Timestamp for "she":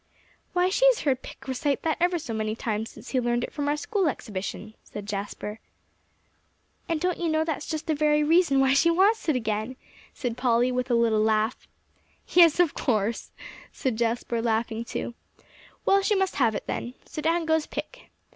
0.71-0.87, 8.73-8.89, 16.01-16.15